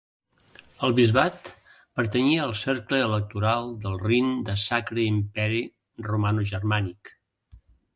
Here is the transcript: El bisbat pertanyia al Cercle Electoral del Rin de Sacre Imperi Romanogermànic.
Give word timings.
El 0.87 0.95
bisbat 0.99 1.51
pertanyia 1.99 2.41
al 2.47 2.55
Cercle 2.63 3.03
Electoral 3.11 3.71
del 3.87 4.01
Rin 4.09 4.35
de 4.51 4.59
Sacre 4.67 5.09
Imperi 5.15 5.65
Romanogermànic. 6.13 7.19